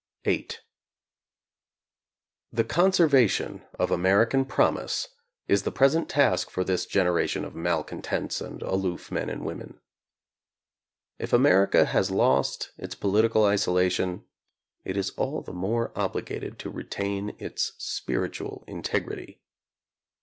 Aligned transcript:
VIII 0.23 0.49
The 2.51 2.63
conservation 2.63 3.63
of 3.77 3.91
American 3.91 4.45
promise 4.45 5.07
is 5.47 5.61
the 5.61 5.71
present 5.71 6.09
task 6.09 6.49
for 6.49 6.63
this 6.63 6.87
generation 6.87 7.45
of 7.45 7.53
malcontents 7.53 8.41
and 8.41 8.63
aloof 8.63 9.11
men 9.11 9.29
and 9.29 9.45
women. 9.45 9.79
If 11.19 11.33
America 11.33 11.85
has 11.85 12.09
lost 12.09 12.71
its 12.79 12.95
political 12.95 13.45
isolation, 13.45 14.25
it 14.83 14.97
is 14.97 15.11
all 15.11 15.41
the 15.43 15.53
more 15.53 15.91
obligated 15.95 16.57
to 16.61 16.71
re 16.71 16.85
tain 16.85 17.35
its 17.37 17.73
spiritual 17.77 18.63
integrity. 18.65 19.39